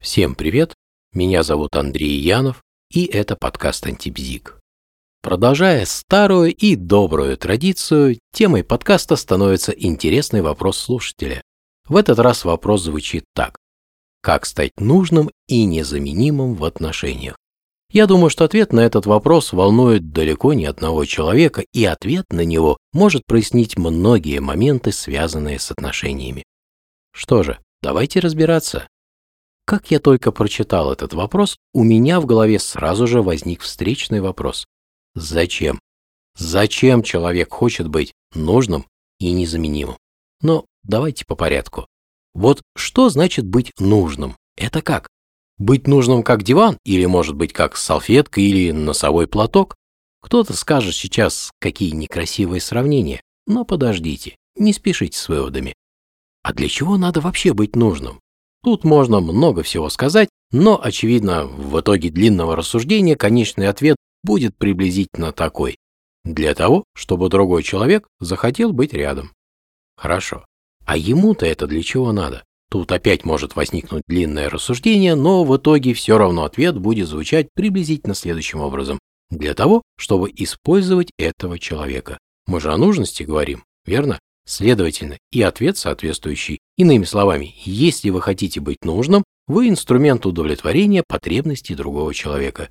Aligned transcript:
Всем 0.00 0.34
привет, 0.34 0.72
меня 1.12 1.42
зовут 1.42 1.76
Андрей 1.76 2.18
Янов, 2.18 2.62
и 2.90 3.04
это 3.04 3.36
подкаст 3.36 3.86
«Антибзик». 3.86 4.58
Продолжая 5.20 5.84
старую 5.84 6.54
и 6.54 6.74
добрую 6.74 7.36
традицию, 7.36 8.18
темой 8.32 8.64
подкаста 8.64 9.16
становится 9.16 9.72
интересный 9.72 10.40
вопрос 10.40 10.78
слушателя. 10.78 11.42
В 11.86 11.96
этот 11.96 12.18
раз 12.18 12.46
вопрос 12.46 12.84
звучит 12.84 13.24
так. 13.34 13.58
Как 14.22 14.46
стать 14.46 14.72
нужным 14.78 15.30
и 15.48 15.66
незаменимым 15.66 16.54
в 16.54 16.64
отношениях? 16.64 17.36
Я 17.92 18.06
думаю, 18.06 18.30
что 18.30 18.46
ответ 18.46 18.72
на 18.72 18.80
этот 18.80 19.04
вопрос 19.04 19.52
волнует 19.52 20.12
далеко 20.12 20.54
не 20.54 20.64
одного 20.64 21.04
человека, 21.04 21.62
и 21.74 21.84
ответ 21.84 22.24
на 22.30 22.46
него 22.46 22.78
может 22.94 23.26
прояснить 23.26 23.76
многие 23.76 24.40
моменты, 24.40 24.92
связанные 24.92 25.58
с 25.58 25.70
отношениями. 25.70 26.42
Что 27.12 27.42
же, 27.42 27.58
давайте 27.82 28.20
разбираться. 28.20 28.88
Как 29.70 29.92
я 29.92 30.00
только 30.00 30.32
прочитал 30.32 30.92
этот 30.92 31.14
вопрос, 31.14 31.56
у 31.72 31.84
меня 31.84 32.18
в 32.18 32.26
голове 32.26 32.58
сразу 32.58 33.06
же 33.06 33.22
возник 33.22 33.60
встречный 33.60 34.20
вопрос. 34.20 34.66
Зачем? 35.14 35.78
Зачем 36.36 37.04
человек 37.04 37.52
хочет 37.52 37.86
быть 37.86 38.12
нужным 38.34 38.84
и 39.20 39.30
незаменимым? 39.30 39.96
Но 40.42 40.64
давайте 40.82 41.24
по 41.24 41.36
порядку. 41.36 41.86
Вот 42.34 42.62
что 42.74 43.10
значит 43.10 43.46
быть 43.46 43.70
нужным? 43.78 44.34
Это 44.56 44.82
как? 44.82 45.06
Быть 45.56 45.86
нужным 45.86 46.24
как 46.24 46.42
диван 46.42 46.76
или 46.84 47.04
может 47.04 47.36
быть 47.36 47.52
как 47.52 47.76
салфетка 47.76 48.40
или 48.40 48.72
носовой 48.72 49.28
платок? 49.28 49.76
Кто-то 50.20 50.52
скажет 50.54 50.96
сейчас, 50.96 51.52
какие 51.60 51.92
некрасивые 51.92 52.60
сравнения, 52.60 53.22
но 53.46 53.64
подождите, 53.64 54.34
не 54.56 54.72
спешите 54.72 55.16
с 55.16 55.28
выводами. 55.28 55.74
А 56.42 56.52
для 56.54 56.68
чего 56.68 56.96
надо 56.96 57.20
вообще 57.20 57.52
быть 57.52 57.76
нужным? 57.76 58.18
Тут 58.62 58.84
можно 58.84 59.20
много 59.20 59.62
всего 59.62 59.88
сказать, 59.88 60.28
но, 60.52 60.80
очевидно, 60.82 61.46
в 61.46 61.80
итоге 61.80 62.10
длинного 62.10 62.56
рассуждения 62.56 63.16
конечный 63.16 63.68
ответ 63.68 63.96
будет 64.22 64.56
приблизительно 64.56 65.32
такой. 65.32 65.78
Для 66.24 66.54
того, 66.54 66.84
чтобы 66.94 67.30
другой 67.30 67.62
человек 67.62 68.06
захотел 68.18 68.72
быть 68.72 68.92
рядом. 68.92 69.32
Хорошо. 69.96 70.44
А 70.84 70.96
ему-то 70.96 71.46
это 71.46 71.66
для 71.66 71.82
чего 71.82 72.12
надо? 72.12 72.44
Тут 72.70 72.92
опять 72.92 73.24
может 73.24 73.56
возникнуть 73.56 74.02
длинное 74.06 74.48
рассуждение, 74.48 75.14
но 75.14 75.44
в 75.44 75.56
итоге 75.56 75.94
все 75.94 76.18
равно 76.18 76.44
ответ 76.44 76.78
будет 76.78 77.08
звучать 77.08 77.48
приблизительно 77.54 78.14
следующим 78.14 78.60
образом. 78.60 78.98
Для 79.30 79.54
того, 79.54 79.82
чтобы 79.96 80.30
использовать 80.34 81.10
этого 81.18 81.58
человека. 81.58 82.18
Мы 82.46 82.60
же 82.60 82.72
о 82.72 82.76
нужности 82.76 83.22
говорим, 83.22 83.64
верно? 83.86 84.18
Следовательно, 84.46 85.18
и 85.30 85.42
ответ 85.42 85.76
соответствующий. 85.76 86.58
Иными 86.76 87.04
словами, 87.04 87.54
если 87.64 88.10
вы 88.10 88.20
хотите 88.20 88.60
быть 88.60 88.84
нужным, 88.84 89.24
вы 89.46 89.68
инструмент 89.68 90.26
удовлетворения 90.26 91.02
потребностей 91.06 91.74
другого 91.74 92.14
человека. 92.14 92.70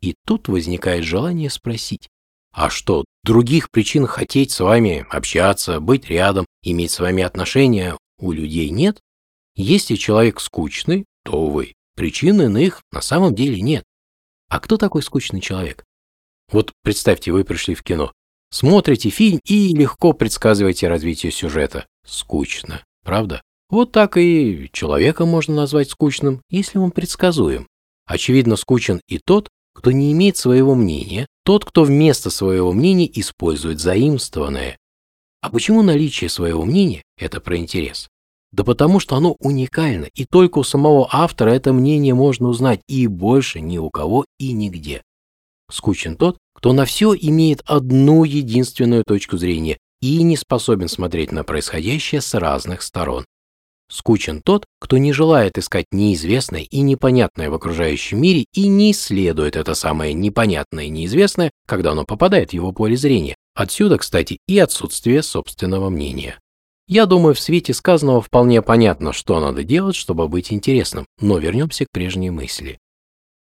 И 0.00 0.14
тут 0.26 0.48
возникает 0.48 1.04
желание 1.04 1.50
спросить, 1.50 2.08
а 2.52 2.68
что, 2.68 3.04
других 3.22 3.70
причин 3.70 4.06
хотеть 4.06 4.50
с 4.50 4.60
вами 4.60 5.06
общаться, 5.10 5.78
быть 5.80 6.08
рядом, 6.08 6.46
иметь 6.62 6.90
с 6.90 6.98
вами 6.98 7.22
отношения 7.22 7.96
у 8.18 8.32
людей 8.32 8.70
нет? 8.70 9.00
Если 9.54 9.94
человек 9.94 10.40
скучный, 10.40 11.04
то, 11.24 11.40
увы, 11.40 11.74
причин 11.94 12.40
иных 12.42 12.82
на 12.92 13.02
самом 13.02 13.34
деле 13.34 13.60
нет. 13.60 13.84
А 14.48 14.58
кто 14.58 14.76
такой 14.76 15.02
скучный 15.02 15.40
человек? 15.40 15.84
Вот 16.50 16.72
представьте, 16.82 17.30
вы 17.30 17.44
пришли 17.44 17.74
в 17.74 17.82
кино. 17.82 18.12
Смотрите 18.52 19.10
фильм 19.10 19.40
и 19.44 19.74
легко 19.74 20.12
предсказываете 20.12 20.88
развитие 20.88 21.30
сюжета. 21.30 21.86
Скучно, 22.04 22.82
правда? 23.04 23.42
Вот 23.68 23.92
так 23.92 24.16
и 24.16 24.68
человека 24.72 25.24
можно 25.24 25.54
назвать 25.54 25.90
скучным, 25.90 26.42
если 26.50 26.78
он 26.78 26.90
предсказуем. 26.90 27.68
Очевидно, 28.06 28.56
скучен 28.56 29.00
и 29.06 29.18
тот, 29.18 29.48
кто 29.72 29.92
не 29.92 30.12
имеет 30.12 30.36
своего 30.36 30.74
мнения, 30.74 31.26
тот, 31.44 31.64
кто 31.64 31.84
вместо 31.84 32.30
своего 32.30 32.72
мнения 32.72 33.08
использует 33.20 33.78
заимствованное. 33.78 34.76
А 35.40 35.50
почему 35.50 35.82
наличие 35.82 36.28
своего 36.28 36.64
мнения– 36.64 37.02
это 37.16 37.40
про 37.40 37.56
интерес? 37.56 38.08
Да 38.52 38.64
потому 38.64 38.98
что 38.98 39.14
оно 39.14 39.36
уникально, 39.38 40.06
и 40.14 40.24
только 40.24 40.58
у 40.58 40.64
самого 40.64 41.08
автора 41.12 41.50
это 41.50 41.72
мнение 41.72 42.14
можно 42.14 42.48
узнать, 42.48 42.80
и 42.88 43.06
больше 43.06 43.60
ни 43.60 43.78
у 43.78 43.90
кого 43.90 44.24
и 44.38 44.52
нигде. 44.52 45.02
Скучен 45.70 46.16
тот, 46.16 46.36
кто 46.60 46.74
на 46.74 46.84
все 46.84 47.14
имеет 47.14 47.62
одну 47.64 48.24
единственную 48.24 49.02
точку 49.04 49.38
зрения 49.38 49.78
и 50.02 50.22
не 50.22 50.36
способен 50.36 50.88
смотреть 50.88 51.32
на 51.32 51.42
происходящее 51.42 52.20
с 52.20 52.34
разных 52.34 52.82
сторон. 52.82 53.24
Скучен 53.90 54.42
тот, 54.42 54.66
кто 54.78 54.98
не 54.98 55.14
желает 55.14 55.56
искать 55.56 55.86
неизвестное 55.90 56.60
и 56.60 56.80
непонятное 56.80 57.48
в 57.48 57.54
окружающем 57.54 58.20
мире 58.20 58.44
и 58.52 58.68
не 58.68 58.92
исследует 58.92 59.56
это 59.56 59.74
самое 59.74 60.12
непонятное 60.12 60.84
и 60.84 60.90
неизвестное, 60.90 61.50
когда 61.66 61.92
оно 61.92 62.04
попадает 62.04 62.50
в 62.50 62.52
его 62.52 62.72
поле 62.72 62.94
зрения. 62.94 63.36
Отсюда, 63.54 63.96
кстати, 63.96 64.38
и 64.46 64.58
отсутствие 64.58 65.22
собственного 65.22 65.88
мнения. 65.88 66.38
Я 66.86 67.06
думаю, 67.06 67.34
в 67.34 67.40
свете 67.40 67.72
сказанного 67.72 68.20
вполне 68.20 68.60
понятно, 68.60 69.14
что 69.14 69.40
надо 69.40 69.64
делать, 69.64 69.96
чтобы 69.96 70.28
быть 70.28 70.52
интересным, 70.52 71.06
но 71.22 71.38
вернемся 71.38 71.86
к 71.86 71.90
прежней 71.90 72.28
мысли. 72.28 72.78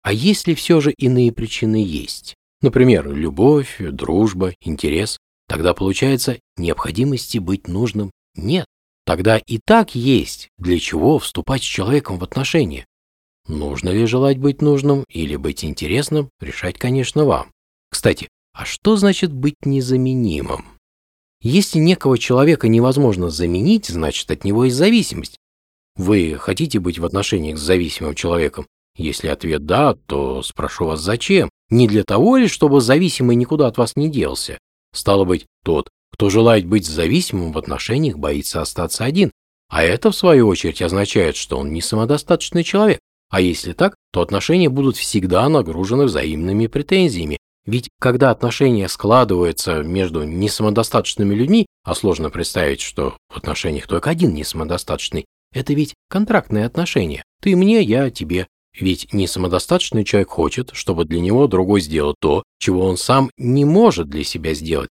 А 0.01 0.13
если 0.13 0.53
все 0.53 0.79
же 0.79 0.93
иные 0.93 1.33
причины 1.33 1.83
есть? 1.85 2.35
Например, 2.61 3.11
любовь, 3.11 3.77
дружба, 3.79 4.53
интерес. 4.61 5.17
Тогда 5.47 5.73
получается, 5.73 6.39
необходимости 6.57 7.39
быть 7.39 7.67
нужным 7.67 8.11
нет. 8.35 8.65
Тогда 9.05 9.37
и 9.37 9.57
так 9.57 9.95
есть, 9.95 10.49
для 10.57 10.79
чего 10.79 11.19
вступать 11.19 11.63
с 11.63 11.65
человеком 11.65 12.19
в 12.19 12.23
отношения. 12.23 12.85
Нужно 13.47 13.89
ли 13.89 14.05
желать 14.05 14.37
быть 14.37 14.61
нужным 14.61 15.03
или 15.09 15.35
быть 15.35 15.65
интересным, 15.65 16.29
решать, 16.39 16.77
конечно, 16.77 17.25
вам. 17.25 17.51
Кстати, 17.89 18.29
а 18.53 18.65
что 18.65 18.95
значит 18.95 19.33
быть 19.33 19.65
незаменимым? 19.65 20.65
Если 21.41 21.79
некого 21.79 22.19
человека 22.19 22.67
невозможно 22.67 23.31
заменить, 23.31 23.87
значит 23.87 24.29
от 24.29 24.43
него 24.43 24.65
есть 24.65 24.77
зависимость. 24.77 25.37
Вы 25.95 26.37
хотите 26.39 26.79
быть 26.79 26.99
в 26.99 27.05
отношениях 27.05 27.57
с 27.57 27.61
зависимым 27.61 28.13
человеком? 28.13 28.67
Если 28.95 29.27
ответ 29.27 29.65
«да», 29.65 29.95
то 30.05 30.43
спрошу 30.43 30.85
вас 30.85 31.01
зачем? 31.01 31.49
Не 31.71 31.87
для 31.87 32.03
того 32.03 32.37
ли, 32.37 32.47
чтобы 32.47 32.81
зависимый 32.81 33.35
никуда 33.35 33.67
от 33.67 33.77
вас 33.77 33.95
не 33.95 34.09
делся? 34.09 34.59
Стало 34.93 35.23
быть, 35.23 35.45
тот, 35.63 35.89
кто 36.11 36.29
желает 36.29 36.67
быть 36.67 36.85
зависимым 36.85 37.53
в 37.53 37.57
отношениях, 37.57 38.17
боится 38.17 38.61
остаться 38.61 39.05
один. 39.05 39.31
А 39.69 39.83
это, 39.83 40.11
в 40.11 40.15
свою 40.15 40.49
очередь, 40.49 40.81
означает, 40.81 41.37
что 41.37 41.57
он 41.57 41.71
не 41.71 41.81
самодостаточный 41.81 42.65
человек. 42.65 42.99
А 43.29 43.39
если 43.39 43.71
так, 43.71 43.95
то 44.11 44.19
отношения 44.19 44.67
будут 44.67 44.97
всегда 44.97 45.47
нагружены 45.47 46.03
взаимными 46.03 46.67
претензиями. 46.67 47.37
Ведь 47.65 47.89
когда 47.99 48.31
отношения 48.31 48.89
складываются 48.89 49.81
между 49.81 50.23
несамодостаточными 50.23 51.33
людьми, 51.33 51.67
а 51.85 51.95
сложно 51.95 52.29
представить, 52.29 52.81
что 52.81 53.15
в 53.29 53.37
отношениях 53.37 53.87
только 53.87 54.09
один 54.09 54.33
несамодостаточный, 54.33 55.25
это 55.53 55.73
ведь 55.73 55.93
контрактные 56.09 56.65
отношения. 56.65 57.23
Ты 57.41 57.55
мне, 57.55 57.81
я 57.81 58.09
тебе. 58.09 58.47
Ведь 58.79 59.13
не 59.13 59.27
самодостаточный 59.27 60.03
человек 60.05 60.29
хочет, 60.29 60.71
чтобы 60.73 61.05
для 61.05 61.19
него 61.19 61.47
другой 61.47 61.81
сделал 61.81 62.15
то, 62.19 62.43
чего 62.57 62.85
он 62.85 62.97
сам 62.97 63.29
не 63.37 63.65
может 63.65 64.09
для 64.09 64.23
себя 64.23 64.53
сделать. 64.53 64.89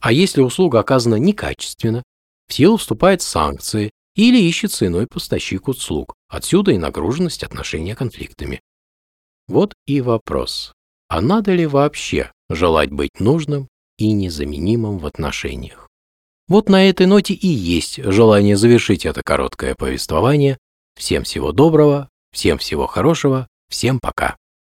А 0.00 0.12
если 0.12 0.42
услуга 0.42 0.80
оказана 0.80 1.14
некачественно, 1.14 2.02
в 2.46 2.52
силу 2.52 2.76
вступают 2.76 3.22
санкции 3.22 3.90
или 4.14 4.38
ищется 4.38 4.86
иной 4.86 5.06
поставщик 5.06 5.68
услуг. 5.68 6.14
Отсюда 6.28 6.72
и 6.72 6.78
нагруженность 6.78 7.42
отношения 7.42 7.94
конфликтами. 7.94 8.60
Вот 9.48 9.74
и 9.86 10.00
вопрос. 10.00 10.72
А 11.08 11.20
надо 11.20 11.54
ли 11.54 11.66
вообще 11.66 12.32
желать 12.48 12.90
быть 12.90 13.20
нужным 13.20 13.68
и 13.98 14.12
незаменимым 14.12 14.98
в 14.98 15.06
отношениях? 15.06 15.88
Вот 16.48 16.68
на 16.68 16.88
этой 16.88 17.06
ноте 17.06 17.34
и 17.34 17.48
есть 17.48 18.02
желание 18.02 18.56
завершить 18.56 19.06
это 19.06 19.22
короткое 19.22 19.74
повествование. 19.74 20.58
Всем 20.96 21.24
всего 21.24 21.52
доброго, 21.52 22.08
Всем 22.34 22.58
всего 22.58 22.88
хорошего, 22.88 23.46
всем 23.68 24.00
пока. 24.00 24.36